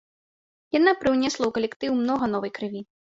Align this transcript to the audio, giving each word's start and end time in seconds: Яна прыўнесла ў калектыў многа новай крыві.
Яна 0.77 0.93
прыўнесла 1.03 1.41
ў 1.47 1.51
калектыў 1.59 1.91
многа 2.03 2.31
новай 2.37 2.51
крыві. 2.61 2.81